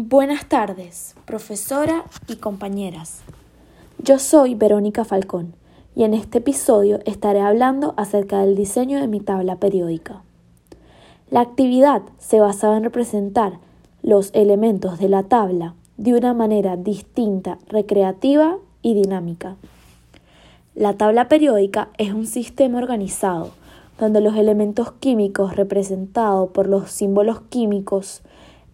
Buenas 0.00 0.46
tardes, 0.46 1.16
profesora 1.24 2.04
y 2.28 2.36
compañeras. 2.36 3.22
Yo 4.00 4.20
soy 4.20 4.54
Verónica 4.54 5.04
Falcón 5.04 5.54
y 5.96 6.04
en 6.04 6.14
este 6.14 6.38
episodio 6.38 7.00
estaré 7.04 7.40
hablando 7.40 7.94
acerca 7.96 8.38
del 8.38 8.54
diseño 8.54 9.00
de 9.00 9.08
mi 9.08 9.18
tabla 9.18 9.56
periódica. 9.56 10.22
La 11.30 11.40
actividad 11.40 12.02
se 12.18 12.38
basaba 12.38 12.76
en 12.76 12.84
representar 12.84 13.58
los 14.04 14.30
elementos 14.34 15.00
de 15.00 15.08
la 15.08 15.24
tabla 15.24 15.74
de 15.96 16.14
una 16.14 16.32
manera 16.32 16.76
distinta, 16.76 17.58
recreativa 17.66 18.58
y 18.82 18.94
dinámica. 18.94 19.56
La 20.76 20.92
tabla 20.92 21.26
periódica 21.26 21.88
es 21.98 22.12
un 22.12 22.28
sistema 22.28 22.78
organizado 22.78 23.50
donde 23.98 24.20
los 24.20 24.36
elementos 24.36 24.92
químicos 24.92 25.56
representados 25.56 26.50
por 26.50 26.68
los 26.68 26.88
símbolos 26.88 27.40
químicos 27.48 28.22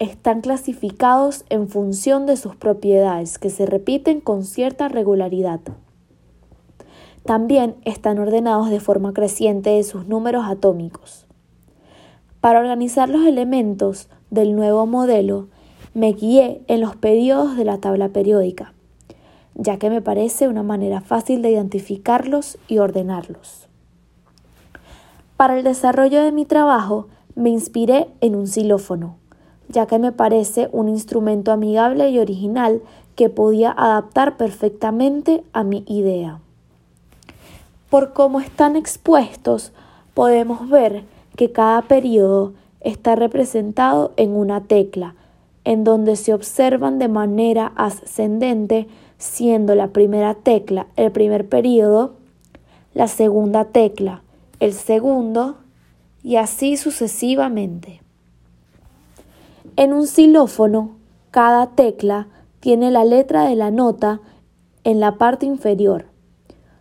están 0.00 0.40
clasificados 0.40 1.44
en 1.50 1.68
función 1.68 2.24
de 2.24 2.38
sus 2.38 2.56
propiedades 2.56 3.38
que 3.38 3.50
se 3.50 3.66
repiten 3.66 4.20
con 4.22 4.44
cierta 4.44 4.88
regularidad. 4.88 5.60
También 7.26 7.76
están 7.84 8.18
ordenados 8.18 8.70
de 8.70 8.80
forma 8.80 9.12
creciente 9.12 9.70
de 9.70 9.84
sus 9.84 10.06
números 10.06 10.46
atómicos. 10.48 11.26
Para 12.40 12.60
organizar 12.60 13.10
los 13.10 13.26
elementos 13.26 14.08
del 14.30 14.56
nuevo 14.56 14.86
modelo, 14.86 15.48
me 15.92 16.14
guié 16.14 16.62
en 16.66 16.80
los 16.80 16.96
periodos 16.96 17.58
de 17.58 17.66
la 17.66 17.76
tabla 17.78 18.08
periódica, 18.08 18.72
ya 19.54 19.78
que 19.78 19.90
me 19.90 20.00
parece 20.00 20.48
una 20.48 20.62
manera 20.62 21.02
fácil 21.02 21.42
de 21.42 21.50
identificarlos 21.50 22.56
y 22.68 22.78
ordenarlos. 22.78 23.68
Para 25.36 25.58
el 25.58 25.64
desarrollo 25.64 26.22
de 26.22 26.32
mi 26.32 26.46
trabajo, 26.46 27.08
me 27.34 27.50
inspiré 27.50 28.08
en 28.22 28.34
un 28.34 28.46
xilófono, 28.46 29.19
ya 29.70 29.86
que 29.86 29.98
me 29.98 30.12
parece 30.12 30.68
un 30.72 30.88
instrumento 30.88 31.52
amigable 31.52 32.10
y 32.10 32.18
original 32.18 32.82
que 33.16 33.28
podía 33.28 33.70
adaptar 33.70 34.36
perfectamente 34.36 35.42
a 35.52 35.64
mi 35.64 35.84
idea. 35.86 36.40
Por 37.88 38.12
cómo 38.12 38.40
están 38.40 38.76
expuestos, 38.76 39.72
podemos 40.14 40.68
ver 40.68 41.04
que 41.36 41.52
cada 41.52 41.82
periodo 41.82 42.52
está 42.80 43.16
representado 43.16 44.12
en 44.16 44.36
una 44.36 44.62
tecla, 44.62 45.14
en 45.64 45.84
donde 45.84 46.16
se 46.16 46.32
observan 46.32 46.98
de 46.98 47.08
manera 47.08 47.72
ascendente, 47.76 48.88
siendo 49.18 49.74
la 49.74 49.88
primera 49.88 50.34
tecla 50.34 50.86
el 50.96 51.12
primer 51.12 51.48
periodo, 51.48 52.14
la 52.94 53.08
segunda 53.08 53.66
tecla 53.66 54.22
el 54.60 54.74
segundo 54.74 55.56
y 56.22 56.36
así 56.36 56.76
sucesivamente. 56.76 58.02
En 59.80 59.94
un 59.94 60.06
xilófono, 60.06 60.98
cada 61.30 61.68
tecla 61.68 62.28
tiene 62.60 62.90
la 62.90 63.06
letra 63.06 63.48
de 63.48 63.56
la 63.56 63.70
nota 63.70 64.20
en 64.84 65.00
la 65.00 65.16
parte 65.16 65.46
inferior, 65.46 66.04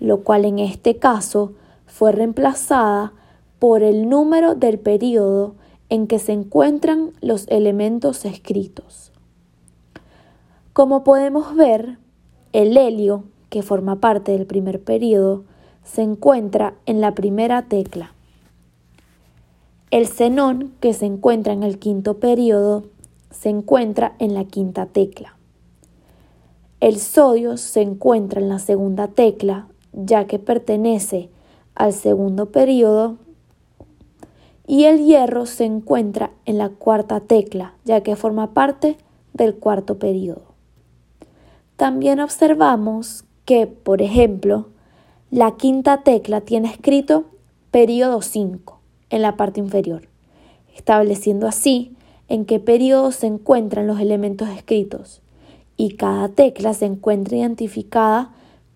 lo 0.00 0.24
cual 0.24 0.44
en 0.44 0.58
este 0.58 0.96
caso 0.96 1.52
fue 1.86 2.10
reemplazada 2.10 3.12
por 3.60 3.84
el 3.84 4.08
número 4.08 4.56
del 4.56 4.80
periodo 4.80 5.54
en 5.88 6.08
que 6.08 6.18
se 6.18 6.32
encuentran 6.32 7.12
los 7.20 7.46
elementos 7.46 8.24
escritos. 8.24 9.12
Como 10.72 11.04
podemos 11.04 11.54
ver, 11.54 11.96
el 12.52 12.76
helio, 12.76 13.22
que 13.50 13.62
forma 13.62 14.00
parte 14.00 14.32
del 14.32 14.46
primer 14.46 14.82
periodo, 14.82 15.44
se 15.84 16.02
encuentra 16.02 16.74
en 16.86 17.00
la 17.00 17.14
primera 17.14 17.68
tecla. 17.68 18.14
El 19.90 20.06
xenón, 20.06 20.72
que 20.78 20.94
se 20.94 21.04
encuentra 21.04 21.52
en 21.52 21.64
el 21.64 21.80
quinto 21.80 22.20
periodo, 22.20 22.84
se 23.32 23.48
encuentra 23.48 24.14
en 24.20 24.34
la 24.34 24.44
quinta 24.44 24.86
tecla. 24.86 25.36
El 26.78 27.00
sodio 27.00 27.56
se 27.56 27.82
encuentra 27.82 28.40
en 28.40 28.48
la 28.48 28.60
segunda 28.60 29.08
tecla, 29.08 29.66
ya 29.92 30.28
que 30.28 30.38
pertenece 30.38 31.28
al 31.74 31.92
segundo 31.92 32.52
periodo. 32.52 33.16
Y 34.64 34.84
el 34.84 35.04
hierro 35.04 35.44
se 35.44 35.64
encuentra 35.64 36.30
en 36.44 36.58
la 36.58 36.68
cuarta 36.68 37.18
tecla, 37.18 37.74
ya 37.84 38.02
que 38.04 38.14
forma 38.14 38.54
parte 38.54 38.96
del 39.32 39.56
cuarto 39.56 39.98
periodo. 39.98 40.54
También 41.74 42.20
observamos 42.20 43.24
que, 43.44 43.66
por 43.66 44.02
ejemplo, 44.02 44.68
la 45.32 45.56
quinta 45.56 46.04
tecla 46.04 46.42
tiene 46.42 46.68
escrito 46.68 47.24
periodo 47.72 48.22
5 48.22 48.79
en 49.10 49.22
la 49.22 49.36
parte 49.36 49.60
inferior, 49.60 50.08
estableciendo 50.74 51.46
así 51.46 51.94
en 52.28 52.44
qué 52.44 52.60
periodo 52.60 53.12
se 53.12 53.26
encuentran 53.26 53.86
los 53.86 54.00
elementos 54.00 54.48
escritos 54.48 55.20
y 55.76 55.96
cada 55.96 56.28
tecla 56.28 56.74
se 56.74 56.86
encuentra 56.86 57.36
identificada 57.36 58.32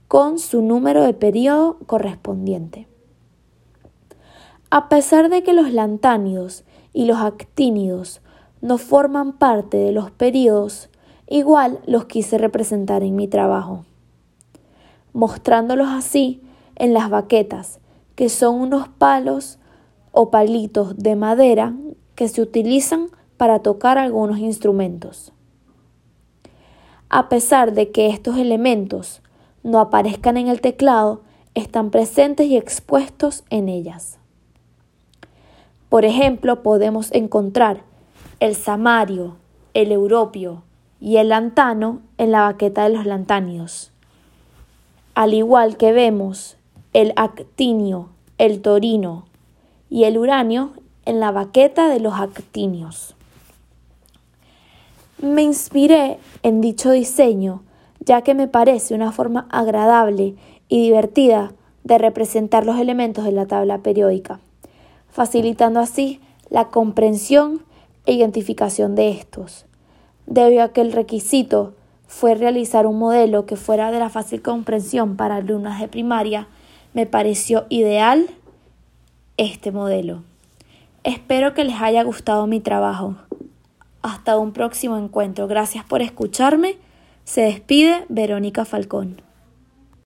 con 0.08 0.38
su 0.38 0.62
número 0.62 1.02
de 1.02 1.14
periodo 1.14 1.78
correspondiente. 1.86 2.86
A 4.70 4.88
pesar 4.88 5.28
de 5.28 5.42
que 5.42 5.52
los 5.52 5.72
lantánidos 5.72 6.64
y 6.92 7.04
los 7.04 7.18
actínidos 7.18 8.20
no 8.60 8.78
forman 8.78 9.34
parte 9.34 9.76
de 9.76 9.92
los 9.92 10.10
periodos, 10.10 10.88
igual 11.28 11.80
los 11.86 12.06
quise 12.06 12.38
representar 12.38 13.02
en 13.02 13.14
mi 13.14 13.28
trabajo, 13.28 13.84
mostrándolos 15.12 15.88
así 15.88 16.42
en 16.76 16.92
las 16.92 17.10
baquetas, 17.10 17.78
que 18.14 18.28
son 18.28 18.56
unos 18.56 18.88
palos 18.88 19.58
o 20.14 20.30
palitos 20.30 20.97
de 20.97 21.16
madera 21.16 21.75
que 22.14 22.28
se 22.28 22.41
utilizan 22.41 23.08
para 23.36 23.58
tocar 23.58 23.98
algunos 23.98 24.38
instrumentos. 24.38 25.32
A 27.10 27.28
pesar 27.28 27.72
de 27.72 27.91
que 27.91 28.06
estos 28.06 28.38
elementos 28.38 29.20
no 29.64 29.80
aparezcan 29.80 30.36
en 30.36 30.47
el 30.47 30.60
teclado, 30.60 31.22
están 31.54 31.91
presentes 31.91 32.47
y 32.47 32.56
expuestos 32.56 33.42
en 33.50 33.69
ellas. 33.69 34.19
Por 35.88 36.04
ejemplo, 36.04 36.62
podemos 36.62 37.10
encontrar 37.12 37.82
el 38.38 38.54
samario, 38.54 39.36
el 39.75 39.91
europio 39.91 40.62
y 41.00 41.16
el 41.16 41.31
lantano 41.31 42.00
en 42.19 42.31
la 42.31 42.42
baqueta 42.42 42.84
de 42.84 42.91
los 42.91 43.04
lantánidos. 43.04 43.91
Al 45.16 45.34
igual 45.34 45.76
que 45.76 45.92
vemos 45.92 46.56
el 46.92 47.12
actinio, 47.16 48.10
el 48.38 48.62
torino 48.62 49.25
y 49.94 50.03
el 50.03 50.19
uranio 50.19 50.72
en 51.05 51.21
la 51.21 51.31
baqueta 51.31 51.88
de 51.88 52.00
los 52.00 52.15
actinios. 52.15 53.15
Me 55.22 55.43
inspiré 55.43 56.19
en 56.43 56.60
dicho 56.60 56.91
diseño 56.91 57.62
ya 58.00 58.22
que 58.22 58.34
me 58.34 58.49
parece 58.49 58.97
una 58.97 59.12
forma 59.12 59.47
agradable 59.50 60.34
y 60.69 60.82
divertida 60.82 61.53
de 61.84 61.99
representar 61.99 62.66
los 62.66 62.81
elementos 62.81 63.25
de 63.25 63.31
la 63.31 63.47
tabla 63.47 63.78
periódica, 63.82 64.41
facilitando 65.12 65.78
así 65.78 66.21
la 66.50 66.71
comprensión 66.71 67.62
e 68.05 68.15
identificación 68.15 68.97
de 68.97 69.11
estos, 69.11 69.65
debido 70.26 70.65
a 70.65 70.72
que 70.72 70.81
el 70.81 70.91
requisito 70.91 71.72
fue 72.09 72.34
realizar 72.34 72.88
un 72.88 72.99
modelo 72.99 73.47
que 73.47 73.55
fuera 73.55 73.93
de 73.93 74.00
la 74.00 74.11
fácil 74.11 74.43
comprensión 74.43 75.15
para 75.15 75.37
alumnas 75.37 75.81
de 75.81 75.87
primaria, 75.87 76.49
me 76.94 77.06
pareció 77.06 77.66
ideal 77.69 78.28
este 79.36 79.72
modelo. 79.72 80.22
Espero 81.02 81.54
que 81.54 81.64
les 81.64 81.80
haya 81.80 82.02
gustado 82.02 82.46
mi 82.46 82.60
trabajo. 82.60 83.16
Hasta 84.02 84.38
un 84.38 84.52
próximo 84.52 84.96
encuentro. 84.96 85.46
Gracias 85.46 85.84
por 85.84 86.02
escucharme. 86.02 86.76
Se 87.24 87.42
despide 87.42 88.04
Verónica 88.08 88.64
Falcón. 88.64 89.22